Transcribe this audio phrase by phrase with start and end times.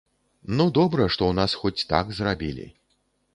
[0.61, 2.67] Ну, добра, што ў нас хоць так зрабілі.